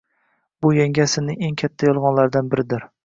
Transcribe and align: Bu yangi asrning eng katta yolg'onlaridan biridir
Bu 0.65 0.71
yangi 0.77 1.03
asrning 1.05 1.43
eng 1.49 1.59
katta 1.63 1.91
yolg'onlaridan 1.91 2.51
biridir 2.55 2.89